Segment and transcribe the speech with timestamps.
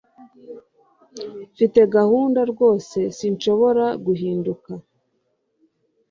[1.51, 4.71] Mfite gahunda rwose sinshobora guhinduka